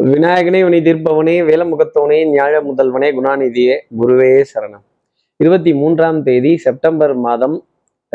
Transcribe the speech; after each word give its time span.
விநாயகனே 0.00 0.64
உனி 0.64 0.78
தீர்ப்பவனே 0.80 1.32
வேலமுகத்தவனே 1.48 2.18
ஞாழ 2.34 2.52
முதல்வனே 2.60 3.08
குணாநிதியே 3.16 3.74
குருவே 4.00 4.44
சரணம். 4.54 4.84
இருபத்தி 5.36 5.74
மூன்றாம் 5.74 6.22
தேதி 6.22 6.56
செப்டம்பர் 6.56 7.14
மாதம் 7.14 7.64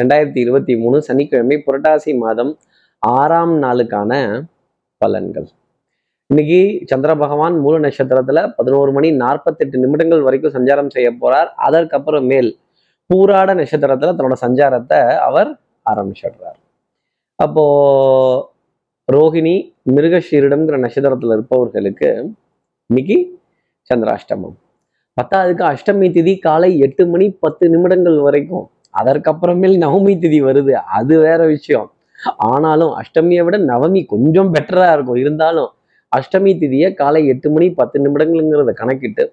ரெண்டாயிரத்தி 0.02 0.38
இருபத்தி 0.38 0.78
மூணு 0.78 1.02
சனிக்கிழமை 1.02 1.64
புரட்டாசி 1.66 2.18
மாதம் 2.18 2.58
ஆறாம் 3.00 3.62
நாளுக்கான 3.62 4.42
பலன்கள். 5.06 5.46
இன்னைக்கு 6.28 6.82
சந்திர 6.86 7.16
பகவான் 7.16 7.60
மூல 7.60 7.88
நட்சத்திரத்துல 7.88 8.54
பதினோரு 8.56 8.92
மணி 8.92 9.12
நாற்பத்தெட்டு 9.12 9.78
நிமிடங்கள் 9.78 10.22
வரைக்கும் 10.22 10.54
சஞ்சாரம் 10.54 10.90
செய்ய 10.90 11.12
போறார். 11.22 11.48
அதற்கப்புறம் 11.56 12.26
மேல் 12.26 12.60
பூராட 13.06 13.54
நட்சத்திரத்துல 13.54 14.16
தன்னோட 14.18 14.34
சஞ்சாரத்தை 14.42 15.16
அவர் 15.18 15.60
ஆரம்பிச்சிடுறார். 15.90 16.60
அப்போ 17.36 17.66
ரோகிணி 19.08 19.54
மிருகஷீரிடம்ங்கிற 19.96 20.76
நட்சத்திரத்துல 20.84 21.36
இருப்பவர்களுக்கு 21.38 22.08
இன்னைக்கு 22.90 23.18
சந்திராஷ்டமம். 23.90 24.56
பத்தாவதுக்கு 25.18 25.64
அஷ்டமி 25.72 26.08
திதி 26.16 26.34
காலை 26.40 26.70
எட்டு 26.80 27.04
மணி 27.08 27.26
பத்து 27.44 27.66
நிமிடங்கள் 27.70 28.18
வரைக்கும். 28.20 28.66
அதற்கப்புறமேல் 29.02 29.76
நவமி 29.84 30.14
திதி 30.24 30.40
வருது. 30.48 30.74
அது 30.98 31.20
வேற 31.20 31.46
விஷயம். 31.46 31.88
ஆனாலும் 32.38 32.94
அஷ்டமியை 33.02 33.44
விட 33.44 33.58
நவமி 33.72 34.02
கொஞ்சம் 34.06 34.54
பெட்டரா 34.54 34.88
இருக்கும். 34.94 35.16
இருந்தாலும் 35.16 35.70
அஷ்டமி 36.12 36.54
திதியை 36.64 36.94
காலை 36.94 37.22
எட்டு 37.28 37.50
மணி 37.50 37.68
பத்து 37.72 38.00
நிமிடங்கள்ங்கிறத 38.06 38.74
கணக்கிட்டு 38.74 39.26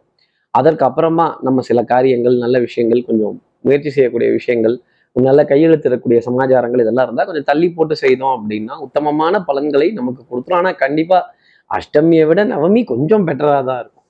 அதற்கு 0.55 0.85
அப்புறமா 0.85 1.27
நம்ம 1.43 1.61
சில 1.61 1.83
காரியங்கள் 1.83 2.37
நல்ல 2.37 2.57
விஷயங்கள் 2.59 3.07
கொஞ்சம் 3.07 3.37
முயற்சி 3.61 3.91
செய்யக்கூடிய 3.91 4.31
விஷயங்கள் 4.31 4.75
நல்ல 5.17 5.41
கையெழுத்திடக்கூடிய 5.51 6.19
சமாச்சாரங்கள் 6.27 6.83
இதெல்லாம் 6.85 7.07
இருந்தால் 7.07 7.29
கொஞ்சம் 7.31 7.49
தள்ளி 7.51 7.69
போட்டு 7.77 7.95
செய்தோம் 8.03 8.35
அப்படின்னா 8.37 8.75
உத்தமமான 8.87 9.41
பலன்களை 9.49 9.89
நமக்கு 9.99 10.23
கொடுத்துரும். 10.31 10.59
ஆனால் 10.61 10.79
கண்டிப்பாக 10.85 11.23
அஷ்டமியை 11.71 12.25
விட 12.29 12.41
நவமி 12.53 12.81
கொஞ்சம் 12.93 13.27
பெட்டராக 13.29 13.63
தான் 13.71 13.81
இருக்கும். 13.83 14.07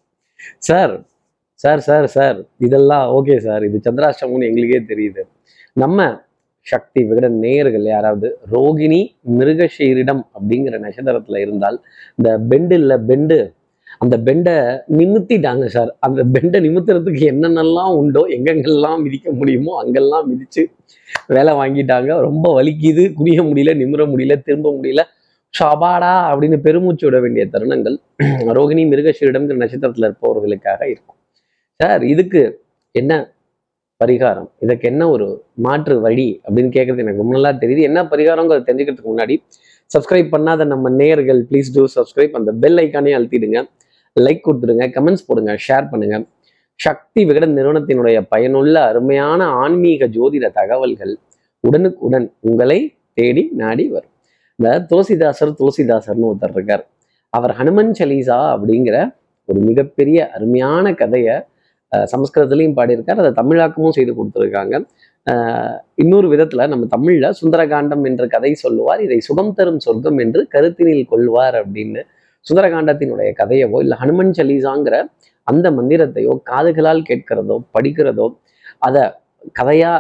சார் 0.69 0.95
சார் 1.65 1.83
சார் 1.89 2.07
சார் 2.17 2.39
இதெல்லாம் 2.67 3.07
ஓகே 3.17 3.35
சார் 3.47 3.65
இது 3.69 3.79
சந்திராஷ்டமம்னு 3.87 4.49
எங்களுக்கே 4.51 4.81
தெரியுது. 4.93 5.23
நம்ம 5.83 6.07
சக்தி 6.67 7.01
விகட 7.09 7.27
நேயர்கள் 7.45 7.87
யாராவது 7.93 8.29
ரோகிணி 8.55 9.01
மிருகஷீரிடம் 9.39 10.23
அப்படிங்கிற 10.37 10.77
நட்சத்திரத்துல 10.85 11.41
இருந்தால் 11.45 11.79
இந்த 12.19 12.31
பெண்டு 12.51 12.75
இல்லை 12.81 12.97
பெண்டு 13.09 13.39
அந்த 14.03 14.17
பெண்டை 14.27 14.55
நிமித்திட்டாங்க 14.99 15.65
சார். 15.75 15.91
அந்த 16.07 16.21
பெண்டை 16.35 16.59
நிமித்துறதுக்கு 16.67 17.25
என்னென்னலாம் 17.33 17.93
உண்டோ 18.01 18.23
எங்கெங்கெல்லாம் 18.37 19.01
மிதிக்க 19.05 19.31
முடியுமோ 19.41 19.73
அங்கெல்லாம் 19.83 20.27
மிதிச்சு 20.31 20.63
வேலை 21.29 21.53
வாங்கிட்டாங்க. 21.61 22.11
ரொம்ப 22.29 22.47
வலிக்குது. 22.59 23.05
குனிய 23.19 23.41
முடியல 23.49 23.73
நிமிர 23.83 24.05
முடியல 24.13 24.37
திரும்ப 24.47 24.69
முடியல. 24.77 25.03
ஷபாடா 25.55 26.13
அப்படின்னு 26.31 26.59
பெருமூச்சு 26.67 27.05
விட 27.07 27.19
வேண்டிய 27.25 27.45
தருணங்கள் 27.55 27.97
ரோகிணி 28.59 28.83
மிருகஷீரிடம்ங்கிற 28.93 29.57
நட்சத்திரத்தில் 29.63 30.07
இருப்பவர்களுக்காக 30.09 30.81
இருக்கும். 30.93 31.19
சார் 31.81 32.03
இதுக்கு 32.13 32.41
என்ன 32.95 33.13
பரிகாரம்? 34.01 34.49
இதுக்கு 34.65 34.87
என்ன 34.93 35.03
ஒரு 35.11 35.27
மாற்று 35.67 35.95
வழி 36.07 36.29
அப்படின்னு 36.47 36.71
கேட்கறது 36.77 37.05
எனக்கு 37.05 37.23
ரொம்ப 37.23 37.35
நல்லா 37.37 37.53
தெரியுது. 37.63 37.83
என்ன 37.91 38.01
பரிகாரங்கிறத 38.13 38.65
தெரிஞ்சுக்கிறதுக்கு 38.69 39.13
முன்னாடி 39.13 39.37
சப்ஸ்கிரைப் 39.91 40.33
பண்ணாத 40.35 40.65
நம்ம 40.65 40.91
நேயர்கள் 41.01 41.41
ப்ளீஸ் 41.51 41.71
டூ 41.77 41.85
சப்ஸ்கிரைப் 41.97 42.37
அந்த 42.41 42.51
பெல் 42.63 42.81
ஐக்கானே 42.85 43.13
அழுத்திடுங்க. 43.19 43.61
லைக் 44.21 44.47
கொடுத்துடுங்க 44.47 44.87
கமெண்ட்ஸ் 44.97 45.27
போடுங்க 45.27 45.53
ஷேர் 45.67 45.91
பண்ணுங்க. 45.93 46.17
சக்தி 46.81 47.21
விகடன் 47.29 47.55
நிறுவனத்தினுடைய 47.59 48.19
பயனுள்ள 48.33 48.75
அருமையான 48.91 49.41
ஆன்மீக 49.63 50.07
ஜோதிட 50.17 50.47
தகவல்கள் 50.59 51.13
உடனுக்குடன் 51.65 52.27
உங்களை 52.49 52.79
தேடி 53.19 53.45
நாடி 53.61 53.85
வரும். 53.95 54.13
இந்த 54.59 54.71
துளசிதாசர் 54.91 55.53
துளசிதாசர்னு 55.61 56.29
ஒருத்தர் 56.31 56.55
இருக்கார். 56.57 56.85
அவர் 57.37 57.53
ஹனுமன் 57.59 57.93
சலீசா 57.99 58.39
அப்படிங்கிற 58.55 58.97
ஒரு 59.49 59.61
மிகப்பெரிய 59.69 60.19
அருமையான 60.37 60.95
கதையை 61.01 61.37
சமஸ்கிருதத்துலேயும் 62.13 62.77
பாடியிருக்கார். 62.79 63.21
அதை 63.23 63.31
தமிழாக்கமும் 63.41 63.95
செய்து 63.97 64.13
கொடுத்துருக்காங்க. 64.19 64.75
இன்னொரு 66.03 66.27
விதத்துல 66.33 66.67
நம்ம 66.73 66.87
தமிழ்ல 66.97 67.27
சுந்தரகாண்டம் 67.41 68.05
என்ற 68.11 68.23
கதை 68.35 68.53
சொல்லுவார். 68.65 69.01
இதை 69.07 69.19
சுகம் 69.29 69.55
தரும் 69.59 69.81
சொர்க்கம் 69.87 70.19
என்று 70.25 70.43
கருத்தினில் 70.55 71.11
கொள்வார் 71.13 71.57
அப்படின்னு 71.63 72.03
சுந்தரகாண்டத்தினுடைய 72.47 73.31
கதையவோ 73.39 73.79
இல்லை 73.83 73.97
ஹனுமன் 73.99 74.33
சலீசாங்கிற 74.33 74.97
அந்த 75.47 75.67
மந்திரத்தையோ 75.71 76.33
காதுகளால் 76.51 77.03
கேட்கிறதோ 77.03 77.57
படிக்கிறதோ 77.75 78.27
அதை 78.79 79.03
கதையா 79.59 79.93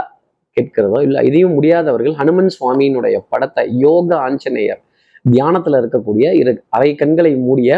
கேட்கிறதோ 0.56 0.98
இல்லை 1.02 1.20
இதையும் 1.28 1.54
முடியாதவர்கள் 1.54 2.14
ஹனுமன் 2.14 2.50
சுவாமியினுடைய 2.50 3.16
படத்தை 3.28 3.64
யோக 3.80 4.08
ஆஞ்சநேயர் 4.20 4.80
தியானத்துல 5.24 5.78
இருக்கக்கூடிய 5.82 6.26
இரு 6.32 6.52
அரை 6.68 6.90
கண்களை 6.94 7.32
மூடிய 7.42 7.70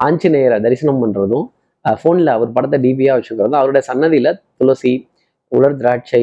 ஆஞ்சநேயரை 0.00 0.58
தரிசனம் 0.58 1.00
பண்றதும் 1.02 1.46
ஃபோனில் 1.84 2.30
அவர் 2.30 2.52
படத்தை 2.52 2.78
டிபியாக 2.78 3.16
வச்சுக்கிறதும் 3.16 3.60
அவருடைய 3.60 3.82
சன்னதியில 3.88 4.28
துளசி 4.58 4.92
உலர் 5.52 5.76
திராட்சை 5.76 6.22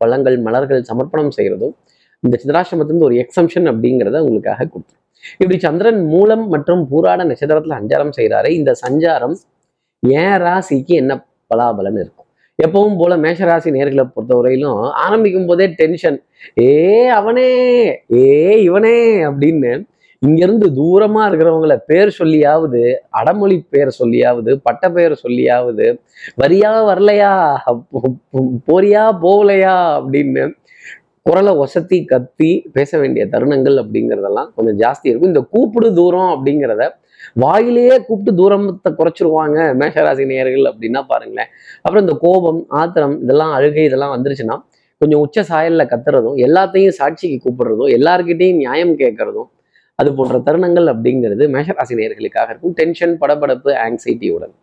பழங்கள் 0.00 0.36
மலர்கள் 0.38 0.82
சமர்ப்பணம் 0.82 1.32
செய்கிறதும் 1.36 1.74
இந்த 2.22 2.36
சிதராசிரமத்திலிருந்து 2.42 3.08
ஒரு 3.08 3.16
எக்ஸம்ஷன் 3.22 3.68
அப்படிங்கிறத 3.72 4.20
உங்களுக்காக 4.24 4.66
கொடுத்துரும் 4.66 5.04
இப்படி 5.40 5.56
சந்திரன் 5.58 6.00
மூலம் 6.12 6.44
மற்றும் 6.52 6.82
பூராட 6.90 7.20
நட்சத்திரத்துல 7.28 7.76
சஞ்சாரம் 7.78 8.14
செய்கிறாரு 8.18 8.48
இந்த 8.58 8.70
சஞ்சாரம் 8.82 9.36
ஏன் 10.02 10.36
ராசிக்கு 10.44 10.94
என்ன 10.94 11.12
பலாபலன் 11.50 11.98
இருக்கும். 12.02 12.24
எப்பவும் 12.58 12.96
போல 12.96 13.12
மேஷராசி 13.24 13.68
நேர்களை 13.74 14.04
பொறுத்தவரையிலும் 14.08 14.78
ஆரம்பிக்கும் 15.02 15.48
போதே 15.48 15.66
டென்ஷன் 15.76 16.18
ஏ 16.62 16.72
அவனே! 17.18 17.50
ஏ 18.18 18.24
இவனே! 18.68 18.96
அப்படின்னு 19.28 19.70
இங்கிருந்து 20.22 20.66
தூரமா 20.78 21.22
இருக்கிறவங்கள 21.28 21.74
பேர் 21.88 22.10
சொல்லியாவது 22.18 22.80
அடமொழி 23.18 23.56
பேர் 23.70 23.90
சொல்லியாவது 23.98 24.52
பட்ட 24.66 24.84
பெயர் 24.90 25.14
சொல்லியாவது 25.22 25.86
வரியா 26.40 26.70
வரலையா? 26.88 27.32
போறியா 28.68 29.04
போகலையா? 29.22 29.76
அப்படின்னு 29.98 30.44
குரலை 31.28 31.52
ஒசத்தி 31.62 31.96
கத்தி 32.12 32.50
பேச 32.76 32.98
வேண்டிய 33.00 33.22
தருணங்கள் 33.32 33.76
அப்படிங்கிறதெல்லாம் 33.80 34.48
கொஞ்சம் 34.56 34.78
ஜாஸ்தி 34.82 35.06
இருக்கும். 35.10 35.30
இந்த 35.32 35.42
கூப்பிடு 35.54 35.88
தூரம் 35.98 36.30
அப்படிங்கிறத 36.34 36.84
வாயிலேயே 37.42 37.96
கூப்பிட்டு 38.06 38.32
தூரத்தை 38.40 38.90
குறைச்சிருவாங்க 39.00 39.58
மேஷராசி 39.80 40.24
நேயர்கள் 40.30 40.68
அப்படின்னா 40.70 41.00
பாருங்களேன். 41.12 41.50
அப்புறம் 41.82 42.04
இந்த 42.06 42.14
கோபம் 42.24 42.60
ஆத்திரம் 42.80 43.16
இதெல்லாம் 43.24 43.52
அழுகை 43.58 43.84
இதெல்லாம் 43.88 44.14
வந்துருச்சுன்னா 44.16 44.56
கொஞ்சம் 45.00 45.22
உச்ச 45.24 45.44
சாயல்ல 45.50 45.82
கத்துறதும் 45.92 46.38
எல்லாத்தையும் 46.46 46.96
சாட்சிக்கு 47.00 47.38
கூப்பிடுறதும் 47.44 47.90
எல்லார்கிட்டையும் 47.98 48.60
நியாயம் 48.62 48.94
கேட்கறதும் 49.02 49.48
அது 49.98 50.10
போன்ற 50.18 50.38
தருணங்கள் 50.46 50.88
அப்படிங்கிறது 50.94 51.44
மேஷராசி 51.54 51.94
நேயர்களுக்காக 52.00 52.48
இருக்கும். 52.52 52.74
டென்ஷன் 52.80 53.14
படபடப்பு 53.22 53.70
ஆங்ஸைட்டியுடன் 53.84 54.54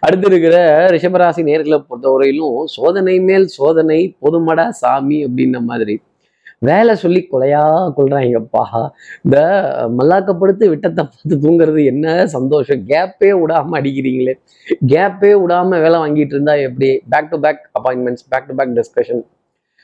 அடுத்து 0.00 0.26
இருக்கிற 0.26 0.86
ரிஷபராசி 0.88 1.42
நேர்களை 1.42 1.84
பொறுத்தவரையிலும் 1.90 2.64
சோதனை 2.64 3.20
மேல் 3.20 3.46
சோதனை 3.46 4.16
பொதுமடா 4.22 4.68
சாமி 4.68 5.26
அப்படின்ன 5.26 5.60
மாதிரி. 5.60 6.00
வேலை 6.58 6.96
சொல்லி 6.96 7.28
கொலையா 7.32 7.92
கொள்றாங்கப்பா. 7.96 8.88
இந்த 9.22 9.38
மல்லாக்கப்படுத்து 9.98 10.68
விட்டத்தை 10.68 11.04
பார்த்து 11.04 11.36
தூங்குறது 11.36 11.84
என்ன 11.84 12.26
சந்தோஷம். 12.26 12.86
கேப்பே 12.86 13.32
விடாம 13.40 13.66
அடிக்கிறீங்களே. 13.72 14.34
கேப்பே 14.86 15.32
விடாம 15.42 15.68
வேலை 15.68 16.00
வாங்கிட்டு 16.00 16.34
இருந்தா 16.34 16.54
எப்படி? 16.54 17.02
Back 17.08 17.30
to 17.30 17.40
back 17.40 17.70
appointments 17.80 18.26
back 18.28 18.46
to 18.46 18.54
back 18.54 18.74
discussion 18.74 19.22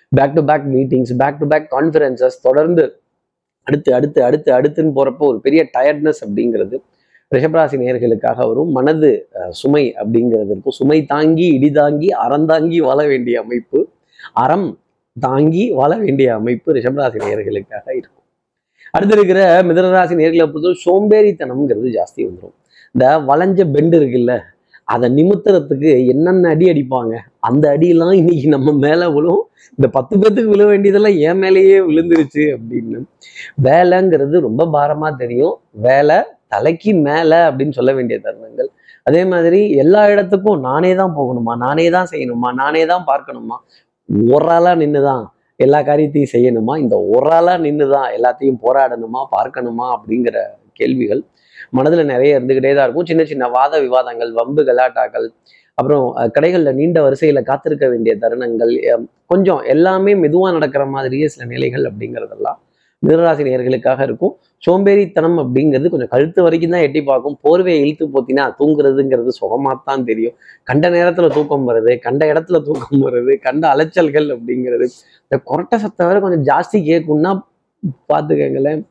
back 0.08 0.34
to 0.34 0.44
back 0.44 0.62
meetings 0.66 1.16
back 1.18 1.38
to 1.38 1.46
back 1.46 1.72
conferences 1.72 2.40
தொடர்ந்து 2.42 3.00
அடுத்து 3.62 3.94
அடுத்து 3.94 4.24
அடுத்து 4.24 4.52
அடுத்துன்னு 4.52 4.92
போறப்போ 4.96 5.18
ஒரு 5.18 5.40
பெரிய 5.40 5.68
டயர்ட்னஸ் 5.78 6.22
அப்படிங்கிறது. 6.26 6.80
ரிஷபராசி 7.32 7.76
நேயர்களுக்காக 7.78 8.48
வரும் 8.48 8.70
மனது 8.70 9.10
அஹ், 9.34 9.50
சுமை 9.50 9.94
அப்படிங்கிறது 9.94 10.50
இருக்கும். 10.50 10.70
சுமை 10.70 11.04
தாங்கி 11.04 11.46
இடி 11.48 11.70
தாங்கி 11.70 12.08
அறந்தாங்கி 12.24 12.78
வாழ 12.78 13.06
வேண்டிய 13.06 13.40
அமைப்பு 13.40 13.80
அறம் 14.34 14.68
தாங்கி 15.16 15.70
வாழ 15.70 15.96
வேண்டிய 15.96 16.34
அமைப்பு 16.34 16.72
ரிஷபராசி 16.72 17.18
நேயர்களுக்காக 17.18 17.86
இருக்கும். 17.92 18.18
அடுத்து 18.90 19.14
இருக்கிற 19.14 19.40
மிதனராசி 19.62 20.14
நேர்களை 20.14 20.46
பொறுத்தவரை 20.46 20.78
சோம்பேறித்தனம்ங்கிறது 20.84 21.90
ஜாஸ்தி 21.90 22.22
வந்துடும் 22.26 22.56
இந்த 22.94 23.04
வளைஞ்ச 23.26 23.70
பெண்டு 23.72 24.00
இருக்குல்ல 24.00 24.32
அதை 24.84 25.10
நிமித்துறதுக்கு 25.10 26.06
என்னென்ன 26.06 26.48
அடி 26.48 26.66
அடிப்பாங்க? 26.70 27.12
அந்த 27.40 27.76
அடியெல்லாம் 27.76 28.14
இன்னைக்கு 28.14 28.48
நம்ம 28.48 28.72
மேல 28.78 29.10
விழும். 29.10 29.42
இந்த 29.78 29.88
பத்து 29.88 30.18
பேத்துக்கு 30.18 30.48
விழ 30.48 30.64
வேண்டியதெல்லாம் 30.66 31.16
என் 31.18 31.38
மேலேயே 31.38 31.80
விழுந்துருச்சு 31.80 32.44
அப்படின்னு. 32.54 32.98
வேலைங்கிறது 33.62 34.40
ரொம்ப 34.40 34.66
பாரமா 34.66 35.16
தெரியும். 35.16 35.54
வேலை 35.80 36.18
தலைக்கு 36.54 36.92
மேல 37.06 37.32
அப்படின்னு 37.48 37.76
சொல்ல 37.78 37.90
வேண்டிய 37.98 38.16
தருணங்கள். 38.26 38.70
அதே 39.06 39.22
மாதிரி 39.24 39.60
எல்லா 39.82 40.02
இடத்துக்கும் 40.12 40.60
நானே 40.60 40.92
தான் 40.94 41.14
போகணுமா? 41.18 41.52
நானே 41.64 41.86
தான் 41.96 42.10
செய்யணுமா? 42.12 42.48
நானே 42.62 42.82
தான் 42.92 43.04
பார்க்கணுமா? 43.10 43.56
ஒரு 44.32 44.48
ஆளா 44.56 44.72
நின்றுதான் 44.74 45.24
எல்லா 45.60 45.80
காரியத்தையும் 45.82 46.32
செய்யணுமா? 46.36 46.74
இந்த 46.84 46.96
ஒரு 47.14 47.30
ஆளா 47.38 47.54
நின்றுதான் 47.66 48.08
எல்லாத்தையும் 48.18 48.60
போராடணுமா? 48.64 49.22
பார்க்கணுமா? 49.36 49.86
அப்படிங்கிற 49.96 50.36
கேள்விகள் 50.72 51.22
மனதுல 51.76 52.04
நிறைய 52.04 52.38
இருந்துக்கிட்டே 52.38 52.72
தான் 52.74 52.86
இருக்கும். 52.86 53.08
சின்ன 53.10 53.22
சின்ன 53.24 53.44
வாத 53.48 53.80
விவாதங்கள் 53.80 54.30
வம்பு 54.32 54.62
கலாட்டாக்கள் 54.68 55.26
அப்புறம் 55.78 56.06
கடைகளில் 56.06 56.34
கடைகள்ல 56.36 56.72
நீண்ட 56.72 56.98
வரிசையில 57.02 57.40
காத்திருக்க 57.42 57.84
வேண்டிய 57.88 58.12
தருணங்கள் 58.22 58.72
கொஞ்சம் 59.26 59.60
எல்லாமே 59.64 60.12
மெதுவா 60.14 60.48
நடக்கிற 60.52 60.82
மாதிரியே 60.86 61.26
சில 61.28 61.44
நிலைகள் 61.44 61.84
அப்படிங்கிறதெல்லாம் 61.90 62.58
மிதனராசி 63.04 63.42
நேர்களுக்காக 63.48 64.02
இருக்கும். 64.08 64.34
சோம்பேறித்தனம் 64.66 65.38
அப்படிங்கிறது 65.42 65.88
கொஞ்சம் 65.92 66.10
கழுத்து 66.12 66.40
வரைக்கும் 66.42 66.74
தான் 66.74 66.84
எட்டி 66.86 67.00
பார்க்கும். 67.02 67.36
போர்வையை 67.44 67.80
இழுத்து 67.84 68.06
போத்தினா 68.14 68.44
தூங்குறதுங்கிறது 68.60 69.32
சுகமாத்தான் 69.40 70.04
தெரியும். 70.10 70.36
கண்ட 70.70 70.90
நேரத்துல 70.90 71.30
தூக்கம் 71.36 71.66
வருது 71.70 71.94
கண்ட 71.98 72.22
இடத்துல 72.32 72.60
தூக்கம் 72.68 73.02
வருது 73.06 73.34
கண்ட 73.46 73.64
அலைச்சல்கள் 73.74 74.28
அப்படிங்கிறது. 74.36 74.88
இந்த 75.24 75.38
கொரட்டை 75.50 75.78
சத்தம் 75.84 76.08
வேற 76.10 76.20
கொஞ்சம் 76.20 76.46
ஜாஸ்தி 76.50 76.80
கேட்கும்னா 76.90 77.32
பார்த்துக்கங்களேன். 78.12 78.82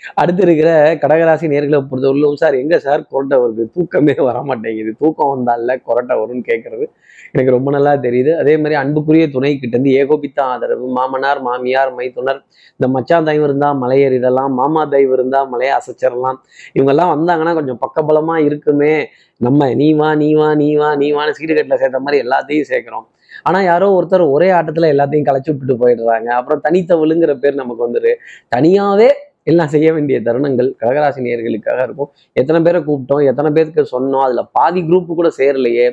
அடுத்து 0.00 0.42
இருக்கிற 0.42 0.70
கடகராசி 1.02 1.46
நேர்களை 1.52 1.78
பொறுத்தவரையிலும் 1.90 2.40
சார் 2.42 2.54
எங்க 2.54 2.78
சார் 2.78 3.02
கொரட்டை 3.12 3.36
வருது? 3.42 3.62
தூக்கமே 3.74 4.14
வர 4.28 4.42
மாட்டேங்குது 4.42 4.92
தூக்கம் 5.02 5.32
வந்தால 5.34 5.76
கொரட்டை 5.88 6.14
வரும்னு 6.20 6.44
கேட்கறது 6.50 6.86
எனக்கு 7.32 7.50
ரொம்ப 7.50 7.70
நல்லா 7.70 7.92
தெரியுது. 7.96 8.32
அதே 8.42 8.54
மாதிரி 8.56 8.74
அன்புக்குரிய 8.74 9.24
துணை 9.30 9.50
கிட்ட 9.58 9.74
இருந்து 9.76 9.92
ஏகோபித்த 10.00 10.38
ஆதரவு. 10.44 10.86
மாமனார் 10.88 11.40
மாமியார் 11.42 11.92
மைத்துனர் 11.94 12.40
இந்த 12.72 12.88
மச்சான் 12.88 13.24
தயவு 13.24 13.44
இருந்தா 13.44 13.68
மலையேறிடலாம் 13.74 14.52
மாமா 14.60 14.84
தயவு 14.84 15.12
இருந்தா 15.12 15.44
மலையை 15.44 15.72
அசைச்சிடலாம். 15.78 16.38
இவங்கெல்லாம் 16.74 17.12
வந்தாங்கன்னா 17.14 17.54
கொஞ்சம் 17.54 17.80
பக்கபலமா 17.84 18.36
இருக்குமே. 18.48 18.94
நம்ம 19.40 19.74
நீ 19.74 19.94
வா 19.94 20.14
நீ 20.14 20.34
வா 20.34 20.48
நீ 20.54 20.76
வா 20.76 20.94
நீ 20.94 21.08
வான்னு 21.12 21.36
சீட்டுக்கட்டில் 21.38 21.80
சேர்த்த 21.82 21.98
மாதிரி 21.98 22.22
எல்லாத்தையும் 22.24 22.68
சேர்க்கிறோம். 22.72 23.06
ஆனா 23.42 23.58
யாரோ 23.62 23.86
ஒருத்தர் 23.98 24.30
ஒரே 24.30 24.50
ஆட்டத்துல 24.50 24.88
எல்லாத்தையும் 24.94 25.26
களைச்சு 25.28 25.50
விட்டுட்டு 25.50 25.74
போயிடுறாங்க. 25.82 26.28
அப்புறம் 26.38 26.60
தனித்தவளுங்கிற 26.64 27.32
பேர் 27.34 27.54
நமக்கு 27.54 27.82
வந்துரு. 27.88 28.12
தனியாவே 28.56 29.08
எல்லாம் 29.50 29.70
செய்ய 29.74 29.88
வேண்டிய 29.96 30.16
தருணங்கள் 30.26 30.68
கடகராசி 30.82 31.20
நேர்களுக்காக 31.26 31.78
இருக்கும். 31.88 32.10
எத்தனை 32.40 32.60
பேரை 32.66 32.80
கூப்பிட்டோம் 32.88 33.28
எத்தனை 33.32 33.50
பேருக்கு 33.58 33.84
சொன்னோம் 33.94 34.24
அதில் 34.26 34.50
பாதி 34.58 34.82
குரூப்பு 34.88 35.14
கூட 35.20 35.30
சேரலையே 35.40 35.86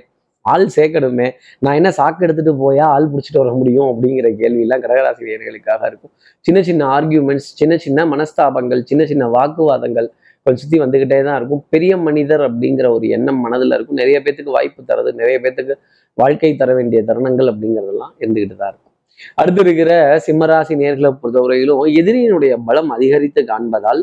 ஆள் 0.46 0.66
சேர்க்கணுமே 0.76 1.28
நான் 1.64 1.78
என்ன 1.80 1.90
சாக்கு 1.98 2.24
எடுத்துட்டு 2.26 2.54
போயா 2.62 2.86
ஆள் 2.96 3.06
பிடிச்சிட்டு 3.12 3.40
வர 3.42 3.52
முடியும் 3.60 3.90
அப்படிங்கிற 3.92 4.30
கேள்வியெல்லாம் 4.42 4.82
கடகராசி 4.86 5.28
நேயர்களுக்காக 5.28 5.82
இருக்கும். 5.92 6.12
சின்ன 6.46 6.62
சின்ன 6.70 6.82
ஆர்கியூமெண்ட்ஸ் 6.96 7.48
சின்ன 7.60 7.74
சின்ன 7.86 8.06
மனஸ்தாபங்கள் 8.14 8.82
சின்ன 8.90 9.06
சின்ன 9.12 9.28
வாக்குவாதங்கள் 9.36 10.10
கொஞ்சம் 10.46 10.62
சுற்றி 10.64 10.80
வந்துக்கிட்டே 10.84 11.20
தான் 11.28 11.38
இருக்கும். 11.40 11.64
பெரிய 11.74 11.94
மனிதர் 12.08 12.44
அப்படிங்கிற 12.48 12.88
ஒரு 12.96 13.06
எண்ணம் 13.18 13.40
மனதில் 13.46 13.76
இருக்கும். 13.78 14.00
நிறைய 14.02 14.18
பேத்துக்கு 14.26 14.58
வாய்ப்பு 14.58 14.82
தரது 14.90 15.14
நிறைய 15.22 15.38
பேத்துக்கு 15.44 15.76
வாழ்க்கை 16.18 16.52
தர 16.64 16.72
வேண்டிய 16.80 17.02
தருணங்கள் 17.12 17.52
அப்படிங்கிறதெல்லாம் 17.54 18.14
இருந்துக்கிட்டு 18.24 18.58
தான் 18.64 18.72
இருக்கும். 18.74 18.93
அடுத்து 19.42 19.62
இருக்கிற 19.66 19.92
சிம்மராசி 20.26 20.74
நேர்களை 20.82 21.10
பொறுத்தவரையிலும் 21.22 21.82
எதிரியினுடைய 22.02 22.54
பலம் 22.68 22.92
அதிகரித்து 22.96 23.42
காண்பதால் 23.52 24.02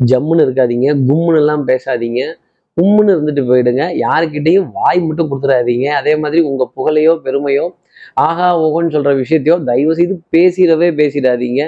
ஜம்முன்னு 0.00 0.44
இருக்காதீங்க 0.46 0.88
கும்முன்னு 1.08 1.40
எல்லாம் 1.42 1.64
பேசாதீங்க. 1.70 2.20
உம்முன்னு 2.76 3.14
இருந்துட்டு 3.16 3.42
போயிடுங்க. 3.50 3.84
யாருக்கிட்டையும் 4.04 4.68
வாய் 4.78 5.00
மட்டும் 5.06 5.30
கொடுத்துடாதீங்க. 5.30 5.86
அதே 6.00 6.12
மாதிரி 6.22 6.40
உங்க 6.50 6.64
புகழையோ 6.76 7.14
பெருமையோ 7.26 7.66
ஆஹா 8.26 8.46
ஓகோன்னு 8.64 8.94
சொல்ற 8.94 9.10
விஷயத்தையோ 9.22 9.56
தயவு 9.70 9.92
செய்து 9.98 10.14
பேசிடவே 10.34 10.88
பேசிடாதீங்க. 11.00 11.62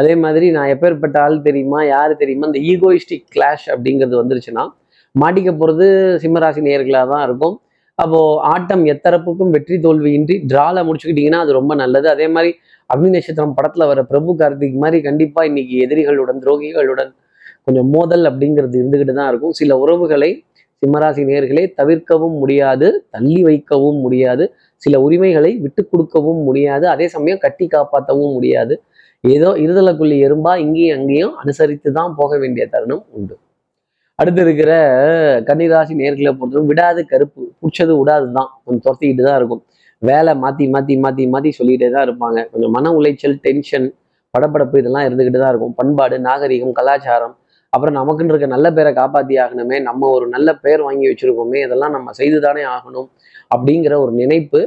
அதே 0.00 0.12
மாதிரி 0.24 0.46
நான் 0.56 0.72
எப்பேற்பட்ட 0.74 1.16
ஆள் 1.26 1.38
தெரியுமா 1.46 1.78
யாரு 1.94 2.12
தெரியுமா 2.22 2.48
இந்த 2.50 2.60
ஈகோயிஸ்டிக் 2.72 3.24
கிளாஷ் 3.34 3.66
அப்படிங்கிறது 3.74 4.16
வந்துருச்சுன்னா 4.20 4.64
மாட்டிக்க 5.14 5.50
போறது 5.60 5.86
சிம்மராசி 6.24 6.60
நேர்களாக 6.68 7.06
தான் 7.12 7.24
இருக்கும். 7.28 7.56
அப்போ 8.02 8.18
ஆட்டம் 8.54 8.82
எத்தரப்புக்கும் 8.92 9.52
வெற்றி 9.54 9.76
தோல்வியின்றி 9.84 10.34
டிரால 10.50 10.82
முடிச்சுக்கிட்டீங்கன்னா 10.88 11.40
அது 11.44 11.52
ரொம்ப 11.58 11.72
நல்லது. 11.82 12.06
அதே 12.14 12.26
மாதிரி 12.34 12.50
அக்னி 12.90 13.08
நட்சத்திரம் 13.14 13.54
படத்துல 13.56 13.86
வர 13.90 14.02
பிரபு 14.10 14.32
கார்த்திக் 14.40 14.82
மாதிரி 14.84 14.98
கண்டிப்பா 15.08 15.40
இன்னைக்கு 15.48 15.74
எதிரிகளுடன் 15.84 16.38
துரோகிகளுடன் 16.44 17.10
கொஞ்சம் 17.66 17.88
மோதல் 17.94 18.28
அப்படிங்கிறது 18.30 18.76
இருந்துகிட்டு 18.80 19.14
தான் 19.18 19.30
இருக்கும். 19.32 19.56
சில 19.60 19.72
உறவுகளை 19.84 20.30
சிம்மராசி 20.82 21.22
நேர்களே 21.30 21.64
தவிர்க்கவும் 21.80 22.36
முடியாது 22.42 22.88
தள்ளி 23.14 23.40
வைக்கவும் 23.48 23.98
முடியாது 24.04 24.44
சில 24.82 25.00
உரிமைகளை 25.06 25.50
விட்டு 25.64 25.82
கொடுக்கவும் 25.92 26.40
முடியாது 26.48 26.86
அதே 26.94 27.06
சமயம் 27.16 27.42
கட்டி 27.44 27.66
காப்பாற்றவும் 27.74 28.34
முடியாது. 28.36 28.74
ஏதோ 29.24 29.50
இருதலக்குள்ளி 29.64 30.16
எறும்பா 30.26 30.52
இங்கேயும் 30.64 30.96
அங்கேயும் 30.98 31.34
அனுசரித்து 31.42 31.90
தான் 31.98 32.16
போக 32.20 32.32
வேண்டிய 32.42 32.64
தருணம் 32.74 33.04
உண்டு. 33.18 33.34
அடுத்து 34.20 34.40
இருக்கிற 34.44 34.72
கன்னிராசி 35.48 35.92
நேர்களை 36.00 36.30
பொறுத்தவரை 36.38 36.68
விடாது 36.70 37.00
கருப்பு. 37.10 37.42
பிடிச்சது 37.60 37.92
விடாது 38.00 38.26
தான் 38.38 38.48
கொஞ்சம் 38.64 38.84
துரத்திக்கிட்டு 38.86 39.24
தான் 39.28 39.38
இருக்கும். 39.40 39.62
வேலை 40.02 40.32
மாற்றி 40.44 40.64
மாற்றி 40.74 40.94
மாற்றி 41.04 41.24
மாற்றி 41.34 41.50
சொல்லிகிட்டே 41.58 41.88
தான் 41.94 42.04
இருப்பாங்க. 42.06 42.38
கொஞ்சம் 42.52 42.72
மன 42.76 42.92
உளைச்சல் 42.98 43.36
டென்ஷன் 43.46 43.86
படப்படப்பு 44.34 44.80
இதெல்லாம் 44.82 45.06
இருந்துக்கிட்டு 45.08 45.40
தான் 45.42 45.52
இருக்கும். 45.54 45.74
பண்பாடு 45.80 46.16
நாகரிகம் 46.28 46.74
கலாச்சாரம். 46.80 47.34
அப்புறம் 47.72 47.96
நமக்குன்னு 48.00 48.32
இருக்க 48.32 48.46
நல்ல 48.56 48.66
பேரை 48.76 48.90
காப்பாற்றி 48.98 49.34
ஆகணுமே 49.44 49.76
நம்ம 49.88 50.10
ஒரு 50.16 50.26
நல்ல 50.34 50.48
பேர் 50.64 50.82
வாங்கி 50.88 51.06
வச்சிருக்கோமே 51.10 51.58
இதெல்லாம் 51.66 51.94
நம்ம 51.96 52.12
செய்து 52.20 52.38
தானே 52.46 52.62
ஆகணும் 52.76 53.08
அப்படிங்கிற 53.54 53.94
ஒரு 54.04 54.12
நினைப்பு 54.22 54.60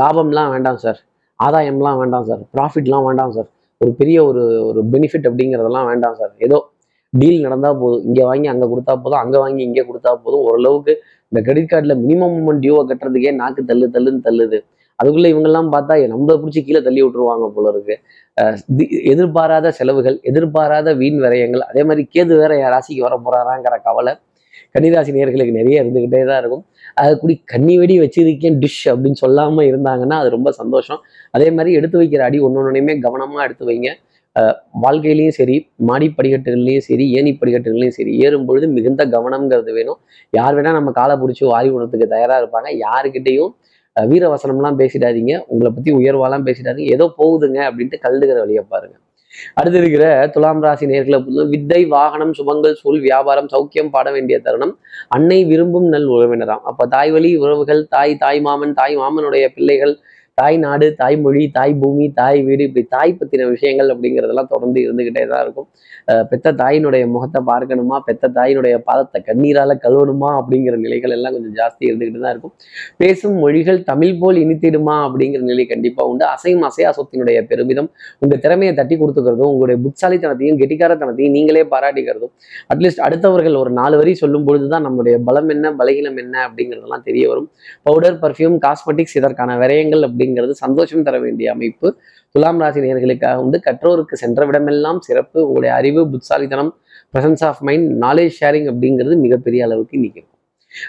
லாபம்லாம் 0.00 0.52
வேண்டாம் 0.54 0.78
சார். 0.84 1.00
ஆதாயம்லாம் 1.38 1.98
வேண்டாம் 2.02 2.26
சார். 2.28 2.42
ப்ராஃபிட்லாம் 2.54 3.06
வேண்டாம் 3.08 3.34
சார். 3.36 3.48
ஒரு 3.80 3.92
பெரிய 4.00 4.18
ஒரு 4.30 4.42
ஒரு 4.68 4.80
பெனிஃபிட் 4.94 5.26
அப்படிங்கிறதெல்லாம் 5.30 5.88
வேண்டாம் 5.90 6.16
சார். 6.20 6.32
ஏதோ 6.46 6.58
டீல் 7.20 7.44
நடந்தால் 7.46 7.78
போதும். 7.82 8.02
இங்கே 8.08 8.24
வாங்கி 8.30 8.48
அங்கே 8.52 8.66
கொடுத்தா 8.72 8.92
போதும். 9.04 9.20
அங்கே 9.24 9.38
வாங்கி 9.44 9.62
இங்கே 9.68 9.84
கொடுத்தா 9.88 10.12
போதும். 10.24 10.44
ஓரளவுக்கு 10.48 10.92
இந்த 11.32 11.40
கிரெடிட் 11.46 11.70
கார்டில் 11.72 11.96
மினிமம் 12.04 12.36
அமௌண்ட் 12.40 12.62
டியூவை 12.64 12.82
கட்டுறதுக்கே 12.90 13.32
நாக்கு 13.42 13.62
தள்ளு 13.70 13.86
தள்ளுன்னு 13.94 14.24
தள்ளுது. 14.26 14.58
அதுக்குள்ளே 14.98 15.30
இவங்கெல்லாம் 15.32 15.70
பார்த்தா 15.74 15.94
நம்மளை 16.12 16.34
பிடிச்சி 16.42 16.60
கீழே 16.66 16.80
தள்ளி 16.86 17.00
விட்டுருவாங்க 17.04 17.46
போல 17.56 17.70
இருக்கு. 17.74 17.94
எதிர்பாராத 19.12 19.72
செலவுகள் 19.78 20.16
எதிர்பாராத 20.30 20.88
வீண் 21.00 21.18
விரயங்கள் 21.24 21.64
அதே 21.70 21.82
மாதிரி 21.88 22.02
கேது 22.14 22.34
வேற 22.42 22.52
என் 22.62 22.72
ராசிக்கு 22.74 23.02
வர 23.06 23.16
போறாராங்கிற 23.26 23.76
கவலை 23.88 24.14
கன்னிராசி 24.74 25.10
நேர்களுக்கு 25.16 25.56
நிறைய 25.58 25.82
இருந்துக்கிட்டே 25.82 26.20
தான் 26.28 26.40
இருக்கும். 26.42 26.62
அது 27.00 27.12
கூடி 27.22 27.34
கண்ணி 27.52 27.74
வெடி 27.80 27.94
வச்சிருக்கேன் 28.02 28.56
டிஷ் 28.62 28.84
அப்படின்னு 28.92 29.18
சொல்லாமல் 29.24 29.68
இருந்தாங்கன்னா 29.70 30.16
அது 30.22 30.28
ரொம்ப 30.36 30.50
சந்தோஷம். 30.60 31.00
அதே 31.36 31.48
மாதிரி 31.56 31.70
எடுத்து 31.78 31.96
வைக்கிற 32.00 32.22
அடி 32.28 32.38
ஒன்று 32.46 32.60
ஒன்றுனையுமே 32.62 32.94
கவனமாக 33.06 33.46
எடுத்து 33.48 33.64
வைங்க. 33.70 33.90
வாழ்க்கையிலையும் 34.82 35.36
சரி 35.38 35.56
மாடி 35.76 36.14
படிக்கட்டுகள்லையும் 36.16 36.84
சரி 36.86 37.04
ஏணி 37.12 37.38
படிக்கட்டுகள்லையும் 37.40 37.96
சரி 37.98 38.18
ஏறும் 38.18 38.44
பொழுது 38.44 38.68
மிகுந்த 38.68 39.06
கவனம்ங்கிறது 39.06 39.72
வேணும். 39.72 39.98
யார் 40.30 40.56
வேணா 40.56 40.72
நம்ம 40.72 40.90
காலை 40.90 41.16
பிடிச்சி 41.16 41.44
வாரி 41.44 41.70
விடுறதுக்கு 41.70 42.06
தயாரா 42.06 42.36
இருப்பாங்க. 42.42 42.70
யாருக்கிட்டையும் 42.86 43.52
அஹ் 43.96 44.06
வீர 44.06 44.34
வசனம்லாம் 44.34 44.78
பேசிடாதீங்க. 44.78 45.42
உங்களை 45.46 45.72
பத்தி 45.74 45.92
உயர்வாலாம் 45.92 46.46
பேசிடாதீங்க. 46.46 46.90
ஏதோ 46.96 47.14
போகுதுங்க 47.18 47.58
அப்படின்ட்டு 47.68 48.02
கலந்துக்கிற 48.02 48.38
வழியை 48.38 48.64
பாருங்க. 48.68 48.96
அடுத்து 49.54 49.78
இருக்கிற 49.78 50.30
துலாம் 50.32 50.60
ராசி 50.62 50.86
நேர்களை 50.86 51.18
பொறுத்தவரை 51.18 51.48
வித்தை 51.48 51.84
வாகனம் 51.84 52.32
சுபங்கள் 52.32 52.72
சூழ் 52.72 53.00
வியாபாரம் 53.00 53.46
சௌக்கியம் 53.46 53.90
பாட 53.90 54.10
வேண்டிய 54.10 54.40
தருணம். 54.40 54.78
அன்னை 55.08 55.44
விரும்பும் 55.44 55.88
நல் 55.88 56.08
உறவினராம். 56.08 56.62
அப்ப 56.62 56.86
தாய் 56.86 57.10
வழி 57.10 57.36
உறவுகள் 57.36 57.86
தாய் 57.88 58.16
தாய் 58.16 58.40
மாமன் 58.40 58.74
தாய் 58.74 58.98
மாமனுடைய 58.98 59.48
பிள்ளைகள் 59.54 59.98
தாய் 60.40 60.56
நாடு 60.64 60.86
தாய் 61.00 61.16
மொழி 61.24 61.42
தாய் 61.56 61.72
பூமி 61.80 62.06
தாய் 62.20 62.38
வீடு 62.46 62.62
இப்படி 62.68 62.82
தாய் 62.94 63.12
பத்தின 63.18 63.42
விஷயங்கள் 63.52 63.90
அப்படிங்கிறதெல்லாம் 63.92 64.48
தொடர்ந்து 64.52 64.78
இருந்துகிட்டே 64.86 65.22
தான் 65.32 65.42
இருக்கும். 65.44 65.66
பெத்த 66.30 66.52
தாயினுடைய 66.60 67.04
முகத்தை 67.14 67.40
பார்க்கணுமா? 67.50 67.96
பெத்த 68.06 68.30
தாயினுடைய 68.38 68.76
பாதத்தை 68.88 69.18
கண்ணீரால 69.28 69.74
கழுவணுமா? 69.84 70.30
அப்படிங்கிற 70.40 70.78
நிலைகள் 70.84 71.14
எல்லாம் 71.16 71.34
கொஞ்சம் 71.36 71.54
ஜாஸ்தி 71.58 71.84
இருந்துக்கிட்டு 71.90 72.22
தான் 72.24 72.34
இருக்கும். 72.34 72.54
பேசும் 73.02 73.36
மொழிகள் 73.44 73.78
தமிழ் 73.90 74.18
போல் 74.22 74.40
இனித்திடுமா? 74.44 74.96
அப்படிங்கிற 75.06 75.44
நிலை 75.50 75.66
கண்டிப்பா 75.74 76.04
உண்டு. 76.10 76.26
அசையும் 76.34 76.66
அசையா 76.70 76.90
சொத்தினுடைய 76.98 77.40
பெருமிதம் 77.52 77.90
உங்க 78.24 78.38
திறமையை 78.46 78.72
தட்டி 78.80 78.98
கொடுத்துக்கிறதும் 79.02 79.50
உங்களுடைய 79.52 79.78
புட்சாலித்தனத்தையும் 79.86 80.58
கெட்டிக்காரத்தனத்தையும் 80.64 81.34
நீங்களே 81.36 81.64
பாராட்டிக்கிறதும் 81.74 82.34
அட்லீஸ்ட் 82.74 83.04
அடுத்தவர்கள் 83.06 83.60
ஒரு 83.62 83.72
நாலு 83.80 83.94
வரி 84.02 84.14
சொல்லும் 84.24 84.48
பொழுதுதான் 84.50 84.86
நம்மளுடைய 84.88 85.16
பலம் 85.30 85.50
என்ன 85.56 85.74
பலகீனம் 85.82 86.20
என்ன 86.24 86.36
அப்படிங்கிறதெல்லாம் 86.48 87.06
தெரிய 87.08 87.24
வரும். 87.32 87.48
பவுடர் 87.88 88.20
பர்ஃப்யூம் 88.26 88.58
காஸ்மெட்டிக்ஸ் 88.66 89.18
இதற்கான 89.22 89.58
விரயங்கள் 89.64 90.04
அப்படிங்கிறது 90.24 90.50
சந்தோஷம் 90.50 91.02
தர 91.02 91.18
வேண்டிய 91.18 91.52
அமைப்பு. 91.52 91.96
துலாம் 92.30 92.58
ராசி 92.60 92.80
நேர்களுக்காக 92.80 93.36
வந்து 93.36 93.60
கற்றோருக்கு 93.64 94.12
சென்ற 94.12 94.46
விடமெல்லாம் 94.46 94.98
சிறப்பு. 94.98 95.46
உங்களுடைய 95.46 95.76
அறிவு 95.76 96.08
புத்தாலித்தனம் 96.10 96.76
presence 97.14 97.44
of 97.44 97.60
mind 97.60 98.02
knowledge 98.04 98.38
sharing 98.40 98.68
அப்படிங்கிறது 98.72 99.16
மிகப்பெரிய 99.16 99.64
அளவுக்கு 99.64 99.98
நிற்கும் 99.98 100.30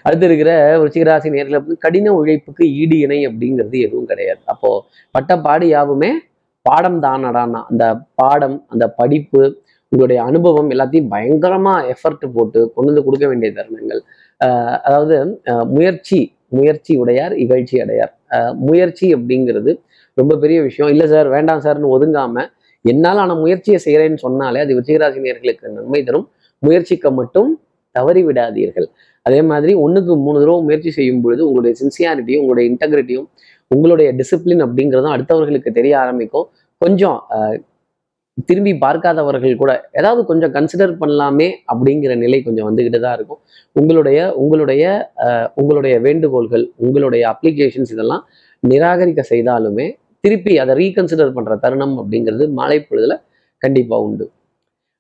அடுத்து 0.04 0.26
இருக்கிற 0.26 0.78
ருச்சிகராசி 0.84 1.30
நேரில் 1.30 1.58
வந்து 1.58 1.78
கடின 1.78 2.14
உழைப்புக்கு 2.14 2.74
ஈடு 2.74 3.00
இணை 3.00 3.28
அப்படிங்கிறது 3.28 3.82
எதுவும் 3.82 4.06
கிடையாது. 4.06 4.40
அப்போ 4.46 4.86
பட்ட 5.12 5.38
பாடு 5.38 5.68
யாவுமே 5.68 6.12
பாடம் 6.62 7.02
தானடானா 7.02 7.64
அந்த 7.70 7.98
பாடம் 8.16 8.66
அந்த 8.68 8.88
படிப்பு 8.88 9.64
உங்களுடைய 9.88 10.24
அனுபவம் 10.24 10.70
எல்லாத்தையும் 10.70 11.12
பயங்கரமா 11.12 11.74
எஃபர்ட் 11.92 12.26
போட்டு 12.34 12.72
கொண்டு 12.74 12.74
வந்து 12.76 13.04
கொடுக்க 13.04 13.28
வேண்டிய 13.28 13.52
தருணங்கள். 13.56 14.00
ஆஹ் 14.46 14.78
அதாவது 14.78 15.42
முயற்சி 15.68 16.35
முயற்சி 16.48 16.94
உடையார் 17.02 17.34
இகழ்ச்சி 17.44 17.76
அடையார். 17.84 18.14
முயற்சி 18.68 19.08
அப்படிங்கிறது 19.16 19.72
ரொம்ப 20.14 20.34
பெரிய 20.44 20.60
விஷயம். 20.62 20.92
இல்லை 20.94 21.08
சார் 21.14 21.28
வேண்டாம் 21.36 21.62
சார்னு 21.66 21.94
ஒதுங்காம 21.96 22.46
என்னால் 22.86 23.20
ஆன 23.24 23.36
முயற்சியை 23.44 23.80
செய்கிறேன்னு 23.86 24.20
சொன்னாலே 24.26 24.60
அது 24.64 24.74
விருச்சிகராசி 24.78 25.20
நன்மை 25.78 26.02
தரும். 26.04 26.28
முயற்சிக்க 26.64 27.12
மட்டும் 27.20 27.50
தவறி 27.96 28.22
விடாதீர்கள். 28.26 28.88
அதே 29.26 29.40
மாதிரி 29.42 29.74
ஒன்றுக்கு 29.84 30.14
மூணு 30.26 30.38
தடவை 30.40 30.62
முயற்சி 30.68 30.92
செய்யும் 30.92 31.22
பொழுது 31.22 31.42
உங்களுடைய 31.48 31.74
சின்சியாரிட்டியும் 31.82 32.42
உங்களுடைய 32.44 32.66
இன்டெகிரிட்டியும் 32.72 33.28
உங்களுடைய 33.68 34.10
டிசிப்ளின் 34.20 34.64
அப்படிங்கிறதும் 34.66 35.14
அடுத்தவர்களுக்கு 35.16 35.72
தெரிய 35.78 35.94
ஆரம்பிக்கும். 36.00 36.48
கொஞ்சம் 36.78 37.18
திரும்பி 38.38 38.72
பார்க்காதவர்கள் 38.84 39.60
கூட 39.62 39.72
ஏதாவது 40.00 40.22
கொஞ்சம் 40.30 40.54
கன்சிடர் 40.56 40.94
பண்ணலாமே 41.02 41.48
அப்படிங்கிற 41.72 42.14
நிலை 42.24 42.40
கொஞ்சம் 42.44 42.68
வந்துக்கிட்டு 42.70 43.00
தான் 43.06 43.16
இருக்கும். 43.18 43.42
உங்களுடைய 43.80 44.20
உங்களுடைய 44.44 44.84
உங்களுடைய 45.62 45.96
வேண்டுகோள்கள் 46.08 46.66
உங்களுடைய 46.86 47.24
அப்ளிகேஷன்ஸ் 47.34 47.94
இதெல்லாம் 47.96 48.24
நிராகரிக்க 48.64 49.24
செய்தாலுமே 49.34 49.88
திருப்பி 50.24 50.54
அதை 50.64 50.76
ரீகன்சிடர் 50.82 51.36
பண்ற 51.38 51.56
தருணம் 51.64 51.96
அப்படிங்கிறது 52.02 52.46
மாலை 52.60 52.80
பொழுதுல 52.90 53.16
கண்டிப்பா 53.62 53.98
உண்டு. 54.08 54.26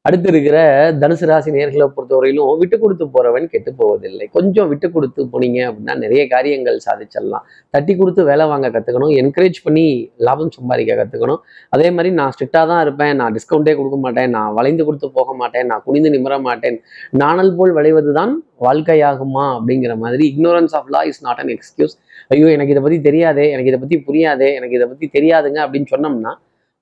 அடுத்து 0.07 0.27
இருக்கிற 0.31 0.57
தனுசு 1.01 1.25
ராசி 1.29 1.49
நேர்களை 1.55 1.85
பொறுத்தவரையிலும் 1.93 2.49
விட்டு 2.61 2.77
கொடுத்து 2.81 3.05
போறவன் 3.13 3.45
கெட்டு 3.53 3.71
போவதில்லை. 3.79 4.25
கொஞ்சம் 4.35 4.67
விட்டு 4.71 4.87
கொடுத்து 4.95 5.21
போனீங்க 5.31 5.59
அப்படின்னா 5.67 5.93
நிறைய 6.03 6.23
காரியங்கள் 6.33 6.77
சாதிச்சிடலாம். 6.85 7.45
தட்டி 7.75 7.93
கொடுத்து 8.01 8.23
வேலை 8.29 8.45
வாங்க 8.51 8.67
கற்றுக்கணும் 8.75 9.13
என்கரேஜ் 9.21 9.59
பண்ணி 9.65 9.85
லாபம் 10.27 10.51
சம்பாதிக்க 10.57 10.99
கற்றுக்கணும் 11.01 11.41
அதே 11.77 11.87
மாதிரி 11.95 12.11
நான் 12.19 12.33
ஸ்ட்ரிக்டாக 12.35 12.65
தான் 12.71 12.81
இருப்பேன். 12.85 13.13
நான் 13.21 13.33
டிஸ்கவுண்டே 13.37 13.75
கொடுக்க 13.79 13.99
மாட்டேன். 14.05 14.29
நான் 14.37 14.51
வளைந்து 14.59 14.85
கொடுத்து 14.89 15.09
போக 15.17 15.33
மாட்டேன். 15.41 15.67
நான் 15.71 15.83
குனிந்து 15.87 16.13
நிமிர 16.17 16.37
மாட்டேன். 16.49 16.79
நாணல் 17.23 17.53
போல் 17.57 17.75
விளைவது 17.79 18.13
தான் 18.19 18.33
வாழ்க்கையாகுமா 18.67 19.47
அப்படிங்கிற 19.57 19.93
மாதிரி 20.05 20.23
ignorance 20.31 20.75
of 20.79 20.89
law 20.95 21.03
is 21.11 21.21
not 21.27 21.43
an 21.43 21.53
excuse 21.57 21.95
ஐயோ 22.33 22.47
எனக்கு 22.55 22.73
இதை 22.75 22.81
பற்றி 22.85 22.99
தெரியாதே. 23.09 23.47
எனக்கு 23.55 23.71
இதை 23.71 23.81
பற்றி 23.81 23.97
புரியாதே. 24.07 24.51
எனக்கு 24.59 24.77
இதை 24.79 24.87
பற்றி 24.93 25.07
தெரியாதுங்க 25.19 25.59
அப்படின்னு 25.67 25.89
சொன்னோம்னா 25.95 26.33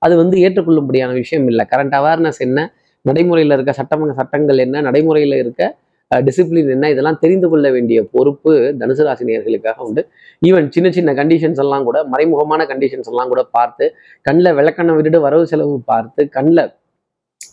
அது 0.02 0.14
வந்து 0.22 0.36
ஏற்றுக்கொள்ளும்படியான 0.46 1.12
விஷயம் 1.24 1.46
இல்லை. 1.50 1.64
கரண்ட் 1.74 1.94
அவேர்னஸ் 1.98 2.40
என்ன? 2.46 2.60
நடைமுறையில் 3.08 3.54
இருக்க 3.56 3.72
சட்டமங்க 3.80 4.14
சட்டங்கள் 4.20 4.62
என்ன 4.66 4.82
நடைமுறையில் 4.88 5.36
இருக்க 5.42 5.62
டிசிப்ளின் 6.10 6.70
என்ன 6.74 6.88
இதெல்லாம் 6.92 7.18
தெரிந்து 7.22 7.46
கொள்ள 7.52 7.66
வேண்டிய 7.74 7.98
பொறுப்பு 8.14 8.52
தனுசு 8.80 9.02
ராசி 9.06 9.24
நேயர்களுக்காக 9.28 9.78
உண்டு. 9.86 10.02
ஈவன் 10.48 10.66
சின்ன 10.74 10.88
சின்ன 10.96 11.12
கண்டிஷன்ஸ் 11.20 11.60
எல்லாம் 11.64 11.84
கூட 11.88 11.98
மறைமுகமான 12.12 12.62
கண்டிஷன்ஸ் 12.72 13.10
எல்லாம் 13.12 13.30
கூட 13.32 13.42
பார்த்து 13.56 13.84
கண்ணில் 14.26 14.56
விளக்கண்ணை 14.58 14.94
விட்டுட்டு 14.96 15.20
வரவு 15.26 15.44
செலவு 15.52 15.76
பார்த்து 15.92 16.22
கண்ணில் 16.36 16.64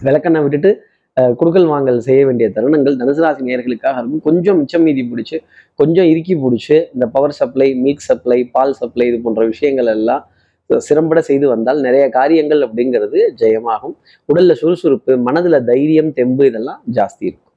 விளக்கண்ணை 0.08 0.42
விட்டுட்டு 0.46 0.72
குடுக்கல் 1.40 1.70
வாங்கல் 1.72 2.00
செய்ய 2.08 2.22
வேண்டிய 2.28 2.48
தருணங்கள் 2.58 3.00
தனுசு 3.00 3.22
ராசி 3.24 3.42
நேயர்களுக்காக 3.48 3.96
இருக்கும். 4.02 4.24
கொஞ்சம் 4.28 4.60
மிச்சம் 4.60 4.86
மீதி 4.88 5.02
பிடிச்சி 5.12 5.38
கொஞ்சம் 5.80 6.08
இறுக்கி 6.12 6.36
பிடிச்சி 6.44 6.76
இந்த 6.96 7.06
பவர் 7.16 7.36
சப்ளை 7.40 7.68
மில்க் 7.86 8.06
சப்ளை 8.10 8.40
பால் 8.56 8.78
சப்ளை 8.82 9.08
இது 9.12 9.18
போன்ற 9.26 9.44
விஷயங்கள் 9.54 9.92
எல்லாம் 9.96 10.24
சிறம்பட 10.78 11.20
செய்து 11.20 11.48
வந்தால் 11.48 11.80
நிறைய 11.82 12.10
காரியங்கள் 12.10 12.60
அப்படிங்கிறது 12.60 13.20
ஜெயமாகும். 13.38 13.96
உடல்ல 14.34 14.52
சுறுசுறுப்பு 14.52 15.18
மனதுல 15.18 15.64
தைரியம் 15.64 16.14
தெம்பு 16.14 16.46
இதெல்லாம் 16.46 16.82
ஜாஸ்தி 16.94 17.20
இருக்கும். 17.20 17.54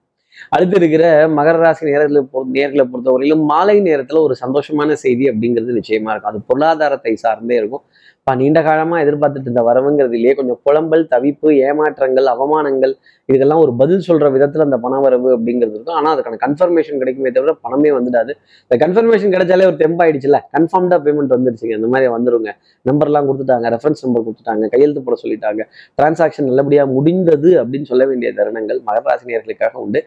அடுத்து 0.48 0.76
இருக்கிற 0.76 1.28
மகர 1.28 1.56
ராசி 1.56 1.90
நேரத்தில் 1.90 2.22
நேர்களை 2.52 2.84
பொறுத்தவரையிலும் 2.92 3.44
மாலை 3.44 3.80
நேரத்துல 3.80 4.18
ஒரு 4.18 4.34
சந்தோஷமான 4.40 4.92
செய்தி 4.92 5.30
அப்படிங்கிறது 5.30 5.76
நிச்சயமா 5.78 6.10
இருக்கும். 6.10 6.32
அது 6.32 6.40
பொருளாதாரத்தை 6.46 7.16
சார்ந்தே 7.16 7.56
இருக்கும். 7.56 7.82
இப்போ 8.26 8.34
நீண்ட 8.40 8.58
காலமா 8.66 8.96
எதிர்பார்த்துட்டு 9.04 9.48
இருந்த 9.48 9.62
வரவுங்கிறதுலேயே 9.66 10.32
கொஞ்சம் 10.36 10.58
புலம்பல் 10.66 11.02
தவிப்பு 11.10 11.48
ஏமாற்றங்கள் 11.64 12.28
அவமானங்கள் 12.32 12.92
இதுக்கெல்லாம் 13.28 13.62
ஒரு 13.64 13.72
பதில் 13.80 14.04
சொல்ற 14.06 14.28
விதத்துல 14.34 14.64
அந்த 14.66 14.76
பண 14.84 14.94
வரவு 15.04 15.28
அப்படிங்கிறது 15.36 15.74
இருக்கும். 15.76 15.96
ஆனா 15.98 16.08
அதுக்கான 16.14 16.38
கன்ஃபர்மேஷன் 16.44 17.00
கிடைக்குமே 17.02 17.30
தவிர 17.36 17.52
பணமே 17.64 17.90
வந்துடாது. 17.96 18.32
இந்த 18.64 18.76
கன்ஃபர்மேஷன் 18.84 19.32
கிடைச்சாலே 19.34 19.66
ஒரு 19.70 19.76
தெம்பாயிடுச்சுல. 19.82 20.38
கன்ஃபார்ம்டாக 20.56 20.98
பேமெண்ட் 21.06 21.34
வந்துருச்சுங்க. 21.36 21.74
இந்த 21.80 21.90
மாதிரி 21.94 22.08
வந்துருங்க. 22.14 22.52
நம்பர்லாம் 22.90 23.26
கொடுத்துட்டாங்க. 23.28 23.66
ரெஃபரன்ஸ் 23.74 24.02
நம்பர் 24.06 24.24
கொடுத்துட்டாங்க. 24.28 24.70
கையெழுத்து 24.74 25.02
போட 25.08 25.18
சொல்லிட்டாங்க. 25.24 25.62
டிரான்சாக்ஷன் 25.98 26.48
நல்லபடியாக 26.50 26.90
முடிந்தது 26.96 27.52
அப்படின்னு 27.62 27.90
சொல்ல 27.92 28.06
வேண்டிய 28.12 28.30
தருணங்கள் 28.40 28.80
மகராசினியர்களுக்காக 28.88 29.76
உண்டு. 29.84 30.02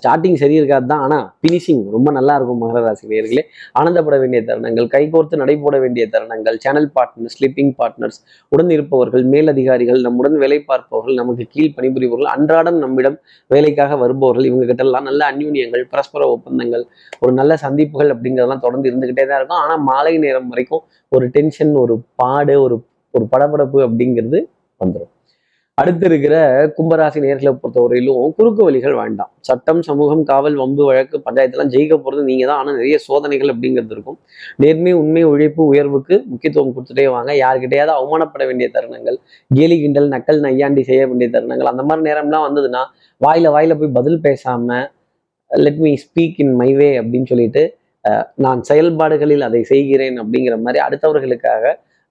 ஸ்டார்டிங் 0.00 0.38
சரி 0.44 0.56
இருக்காது 0.60 0.88
தான். 0.92 1.04
ஆனால் 1.08 1.26
ஃபினிஷிங் 1.40 1.84
ரொம்ப 1.96 2.08
நல்லா 2.18 2.36
இருக்கும் 2.40 2.62
மகர 2.66 2.84
ராசி 2.86 3.42
ஆனந்தப்பட 3.80 4.18
வேண்டிய 4.24 4.42
தருணங்கள் 4.52 4.88
கைகோர்த்து 4.96 5.42
நடைபோட 5.44 5.76
வேண்டிய 5.86 6.06
தருணங்கள் 6.16 6.58
சேனல் 6.66 6.90
பார்ட்னர்ஸ் 6.96 7.38
ஸ்லீப்பிங் 7.56 7.72
பார்ட்னர்ஸ் 7.80 8.18
உடன் 8.52 8.70
இருப்பவர்கள் 8.70 9.24
மேலதிகாரிகள் 9.34 10.00
நம்முடன் 10.00 10.36
வேலை 10.42 10.58
பார்ப்பவர்கள் 10.60 11.18
நமக்கு 11.20 11.44
கீழ் 11.54 11.74
பணிபுரிபவர்கள் 11.76 12.30
அன்றாடம் 12.34 12.78
நம்மிடம் 12.84 13.16
வேலைக்காக 13.50 13.96
வருபவர்கள் 13.96 14.48
இவங்க 14.50 14.66
கிட்டலாம் 14.70 14.84
எல்லாம் 14.86 15.08
நல்ல 15.10 15.22
அந்யூன்யங்கள் 15.32 15.84
பரஸ்பர 15.92 16.28
ஒப்பந்தங்கள் 16.34 16.84
ஒரு 17.22 17.32
நல்ல 17.32 17.56
சந்திப்புகள் 17.64 18.12
அப்படிங்கிறதெல்லாம் 18.14 18.64
தொடர்ந்து 18.66 18.90
இருந்துகிட்டே 18.90 19.26
தான் 19.26 19.38
இருக்கும். 19.40 19.62
ஆனால் 19.64 19.82
மாலை 19.90 20.14
நேரம் 20.26 20.50
வரைக்கும் 20.52 20.84
ஒரு 21.12 21.26
டென்ஷன் 21.36 21.74
ஒரு 21.84 21.96
பாடு 22.22 22.56
ஒரு 22.66 22.78
ஒரு 23.14 23.26
படபடப்பு 23.32 23.78
அப்படிங்கிறது 23.86 24.38
வந்துடும் 24.80 25.12
அடுத்து 25.80 26.04
இருக்கிற 26.08 26.36
கும்பராசி 26.76 27.18
நேர்களை 27.24 27.50
பொறுத்தவரையிலும் 27.62 28.30
குறுக்கு 28.36 28.62
வழிகள் 28.66 28.94
வேண்டாம். 29.00 29.30
சட்டம் 29.48 29.82
சமூகம் 29.88 30.22
காவல் 30.30 30.56
வம்பு 30.60 30.82
வழக்கு 30.88 31.16
பஞ்சாயத்துலாம் 31.26 31.72
ஜெயிக்க 31.74 31.94
போகிறது 32.04 32.22
நீங்கள் 32.28 32.48
தான் 32.50 32.60
ஆனால் 32.60 32.76
நிறைய 32.78 32.98
சோதனைகள் 33.06 33.50
அப்படிங்கிறது 33.54 33.92
இருக்கும். 33.96 34.16
நேர்மை 34.62 34.92
உண்மை 35.00 35.22
உழைப்பு 35.32 35.62
உயர்வுக்கு 35.72 36.16
முக்கியத்துவம் 36.30 36.72
கொடுத்துட்டே 36.76 37.06
வாங்க. 37.16 37.30
யார்கிட்டயாவது 37.42 37.94
அவமானப்பட 37.98 38.44
வேண்டிய 38.50 38.68
தருணங்கள் 38.76 39.18
கேலி 39.50 39.78
கிண்டல் 39.82 40.08
நக்கல் 40.14 40.40
நையாண்டி 40.46 40.84
செய்ய 40.90 41.02
வேண்டிய 41.10 41.30
தருணங்கள் 41.36 41.70
அந்த 41.72 41.84
மாதிரி 41.88 42.06
நேரம்லாம் 42.08 42.46
வந்ததுன்னா 42.48 42.82
வாயில 43.20 43.50
வாயில 43.56 43.76
போய் 43.80 43.96
பதில் 43.98 44.20
பேசாம 44.26 44.78
let 45.50 45.82
me 45.86 45.92
speak 46.06 46.40
in 46.44 46.54
my 46.62 46.70
way 46.78 46.90
அப்படின்னு 47.00 47.30
சொல்லிட்டு 47.32 47.64
நான் 48.44 48.62
செயல்பாடுகளில் 48.70 49.46
அதை 49.48 49.60
செய்கிறேன் 49.72 50.16
அப்படிங்கிற 50.22 50.56
மாதிரி 50.64 50.80
அடுத்தவர்களுக்காக 50.86 51.64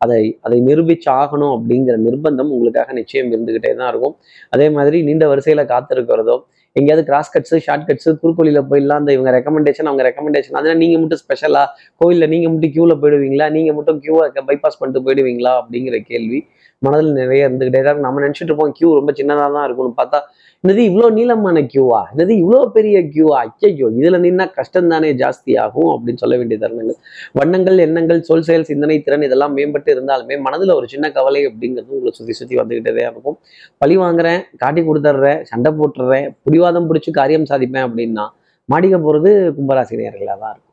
அதை 0.03 0.21
அதை 0.45 0.57
நிரூபிச்சு 0.67 1.09
ஆகணும் 1.19 1.53
அப்படிங்கிற 1.57 1.95
நிர்பந்தம் 2.07 2.51
உங்களுக்காக 2.55 2.93
நிச்சயம் 2.99 3.31
இருந்துகிட்டே 3.33 3.71
தான் 3.79 3.89
இருக்கும். 3.93 4.15
அதே 4.55 4.67
மாதிரி 4.77 4.97
நீண்ட 5.07 5.25
வரிசையில் 5.33 5.69
காத்திருக்கிறதோ 5.73 6.35
எங்கேயாவது 6.75 7.03
கிராஸ் 7.09 7.31
கட்ஸு 7.33 7.57
ஷார்ட் 7.65 7.85
கட்ஸு 7.89 8.09
குறுக்கோலியில் 8.21 8.65
போயிடலாம் 8.69 8.99
அந்த 9.01 9.11
இவங்க 9.15 9.31
ரெக்கமெண்டேஷன் 9.35 9.89
அவங்க 9.89 10.03
ரெக்கமெண்டேஷன் 10.07 10.57
அதனால 10.59 10.77
நீங்க 10.81 10.95
மட்டும் 11.01 11.21
ஸ்பெஷலாக 11.21 11.67
கோயிலில் 12.01 12.31
நீங்க 12.33 12.47
மட்டும் 12.53 12.73
க்யூவில் 12.73 12.99
போயிடுவீங்களா? 13.03 13.47
நீங்க 13.57 13.71
மட்டும் 13.77 13.99
கியூவை 14.03 14.25
பைபாஸ் 14.49 14.79
பண்ணிட்டு 14.79 15.03
போயிடுவீங்களா? 15.05 15.53
அப்படிங்கிற 15.61 15.99
கேள்வி 16.11 16.39
மனதில் 16.81 17.13
நிறைய 17.19 17.47
இருந்துக்கிட்டே 17.47 17.81
தான் 17.83 17.91
இருக்கும். 17.91 18.07
நம்ம 18.09 18.21
நினைச்சிட்டு 18.25 18.51
இருப்போம் 18.51 18.73
கியூ 18.79 18.89
ரொம்ப 18.99 19.11
சின்னதாக 19.19 19.53
தான் 19.57 19.65
இருக்கும்னு 19.67 19.95
பார்த்தா 20.01 20.19
என்னது 20.65 20.83
இவ்வளோ 20.89 21.07
நீளமான 21.15 21.61
கியூவா 21.71 21.99
என்னது 22.11 22.33
இவ்வளோ 22.43 22.59
பெரிய 22.75 22.97
கியூவா 23.13 23.39
ஐயோ 23.67 23.87
இதுல 23.97 24.19
நின்னா 24.23 24.45
கஷ்டம் 24.55 24.87
தானே 24.93 25.09
ஜாஸ்தி 25.19 25.51
ஆகும் 25.63 25.89
அப்படின்னு 25.95 26.21
சொல்ல 26.23 26.35
வேண்டிய 26.39 26.57
தருணங்கள். 26.63 26.97
வண்ணங்கள் 27.39 27.83
எண்ணங்கள் 27.85 28.21
சொல் 28.29 28.45
செயல் 28.47 28.65
சிந்தனை 28.69 28.95
திறன் 29.07 29.25
இதெல்லாம் 29.27 29.53
மேம்பட்டு 29.57 29.93
இருந்தாலுமே 29.95 30.37
மனதுல 30.45 30.75
ஒரு 30.79 30.89
சின்ன 30.93 31.11
கவலை 31.17 31.41
அப்படிங்கிறது 31.49 31.95
உங்களை 31.97 32.13
சுத்தி 32.19 32.35
சுத்தி 32.39 32.57
வந்துக்கிட்டதே 32.61 33.03
இருக்கும். 33.11 33.37
பழி 33.83 33.97
வாங்குறேன் 34.03 34.41
காட்டி 34.63 34.83
கொடுத்துட்றேன் 34.89 35.41
சண்டை 35.51 35.71
போட்டுறேன் 35.81 36.27
பிடிவாதம் 36.47 36.89
பிடிச்சி 36.91 37.13
காரியம் 37.19 37.49
சாதிப்பேன் 37.51 37.87
அப்படின்னா 37.89 38.25
மாடிக்க 38.69 38.99
போறது 39.07 39.31
கும்பராசி 39.59 40.01
நேர்களாக 40.01 40.37
தான் 40.43 40.53
இருக்கும். 40.53 40.64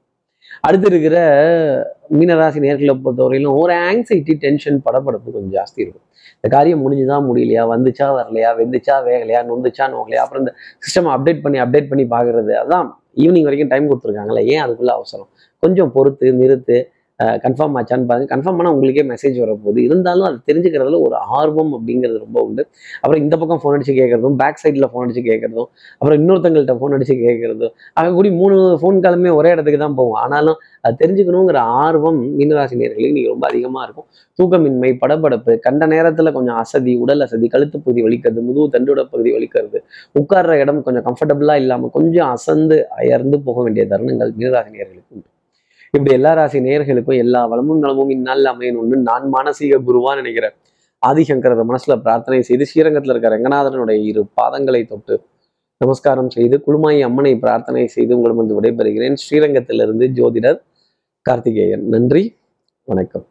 அடுத்து 0.61 0.87
இருக்கிற 0.87 1.17
மீனராசி 2.11 2.61
நேர்களை 2.65 2.95
பொறுத்தவரையிலும் 3.05 3.59
ஒரு 3.59 3.73
ஆங்ஸைட்டி 3.73 4.35
டென்ஷன் 4.37 4.83
படப்படப்பு 4.85 5.33
கொஞ்சம் 5.33 5.55
ஜாஸ்தி 5.59 5.77
இருக்கும். 5.77 6.07
இந்த 6.37 6.57
காரியம் 6.57 6.83
முடிஞ்சுதான் 6.85 7.25
முடியலையா 7.29 7.63
வந்துச்சா 7.75 8.07
வரலையா 8.19 8.51
வெந்துச்சா 8.61 8.97
வேகலையா 9.07 9.41
நொந்துச்சா 9.51 9.85
நோகலையா 9.95 10.23
அப்புறம் 10.25 10.43
இந்த 10.45 10.55
சிஸ்டம் 10.85 11.11
அப்டேட் 11.15 11.43
பண்ணி 11.43 11.61
அப்டேட் 11.61 11.89
பண்ணி 11.89 12.05
பார்க்கறது 12.05 12.53
அதான் 12.63 12.87
ஈவினிங் 13.17 13.43
வரைக்கும் 13.43 13.69
டைம் 13.69 13.89
கொடுத்துருக்காங்களே 13.91 14.45
ஏன் 14.45 14.63
அதுக்குள்ள 14.65 14.93
அவசரம்? 14.99 15.29
கொஞ்சம் 15.59 15.93
பொறுத்து 15.93 16.33
நிறுத்து 16.33 16.77
கன்ஃபார்ம் 17.45 17.77
ஆச்சான்னு 17.81 18.07
பாருங்க. 18.11 18.29
கன்ஃபார்ம் 18.35 18.59
பண்ணால் 18.59 18.75
உங்களுக்கே 18.77 19.05
மெசேஜ் 19.13 19.37
வரப்போகுது. 19.45 19.79
இருந்தாலும் 19.89 20.27
அது 20.29 20.39
தெரிஞ்சுக்கிறதுல 20.51 21.01
ஒரு 21.07 21.17
ஆர்வம் 21.39 21.73
அப்படிங்கிறது 21.79 22.19
ரொம்ப 22.25 22.39
உண்டு. 22.49 22.65
அப்புறம் 23.03 23.23
இந்த 23.25 23.35
பக்கம் 23.43 23.61
ஃபோன் 23.63 23.77
அடிச்சு 23.77 23.95
கேட்கறதும் 24.01 24.37
பேக் 24.43 24.61
சைடில் 24.63 24.89
ஃபோன் 24.93 25.05
அடிச்சு 25.07 25.25
கேட்கறதும் 25.31 25.69
அப்புறம் 26.01 26.19
இன்னொருத்தங்கள்ட்ட 26.21 26.77
ஃபோன் 26.81 26.95
அடிச்சு 26.99 27.17
கேட்கறதும் 27.27 27.75
அங்கே 27.99 28.13
கூடி 28.19 28.33
மூணு 28.41 28.57
ஃபோன் 28.83 28.99
காலுமே 29.07 29.33
ஒரே 29.41 29.53
இடத்துக்கு 29.55 29.81
தான் 29.85 29.99
போகும். 30.01 30.19
ஆனாலும் 30.25 30.59
அது 30.87 31.01
தெரிஞ்சுக்கணுங்கிற 31.03 31.59
ஆர்வம் 31.85 32.21
மீனராசி 32.39 32.77
நேர்களுக்கு 32.83 33.17
நீங்கள் 33.19 33.35
ரொம்ப 33.35 33.47
அதிகமாக 33.51 33.87
இருக்கும். 33.87 34.09
தூக்கமின்மை 34.39 34.91
படபடப்பு 35.03 35.53
கண்ட 35.67 35.87
நேரத்தில் 35.95 36.35
கொஞ்சம் 36.37 36.59
அசதி 36.63 36.93
உடல் 37.05 37.25
அசதி 37.27 37.49
கழுத்து 37.55 37.77
பகுதி 37.85 38.03
வலிக்கிறது 38.07 38.47
முதுகு 38.49 38.69
தண்டுட 38.77 39.03
பகுதி 39.13 39.33
வலிக்கிறது 39.37 39.81
உட்கார்ற 40.21 40.55
இடம் 40.63 40.81
கொஞ்சம் 40.87 41.07
கம்ஃபர்டபுளாக 41.09 41.63
இல்லாமல் 41.65 41.95
கொஞ்சம் 41.99 42.31
அசந்து 42.37 42.79
அயர்ந்து 43.01 43.39
போக 43.49 43.59
வேண்டிய 43.67 43.85
தருணங்கள் 43.93 44.33
மீனராசி 44.41 44.73
நேர்களுக்கு 44.79 45.15
உண்டு. 45.17 45.29
இப்படி 45.97 46.15
எல்லா 46.15 46.33
ராசி 46.33 46.59
நேயர்களுக்கும் 46.59 47.17
எல்லா 47.17 47.47
வளமும் 47.47 47.79
நலமும் 47.79 48.11
இந்நாளில் 48.11 48.45
அமையணும்னு 48.45 48.97
நான் 49.09 49.33
மானசீக 49.33 49.79
குருவா 49.87 50.15
நினைக்கிறேன். 50.15 50.55
ஆதிசங்கரர் 51.07 51.69
மனசுல 51.71 51.97
பிரார்த்தனை 51.97 52.43
செய்து 52.43 52.67
ஸ்ரீரங்கத்தில் 52.67 53.11
இருக்கிற 53.11 53.37
ரங்கநாதனுடைய 53.37 53.99
இரு 54.03 54.27
பாதங்களை 54.41 54.87
தொட்டு 54.87 55.21
நமஸ்காரம் 55.77 56.31
செய்து 56.31 56.63
குழுமாயி 56.67 57.01
அம்மனை 57.01 57.39
பிரார்த்தனை 57.39 57.87
செய்து 57.87 58.17
உங்களிடம் 58.17 58.41
வந்து 58.43 58.57
விடைபெறுகிறேன். 58.61 59.15
ஸ்ரீரங்கத்திலிருந்து 59.15 60.09
ஜோதிடர் 60.21 60.59
கார்த்திகேயன். 61.23 61.85
நன்றி. 61.89 62.37
வணக்கம். 62.85 63.27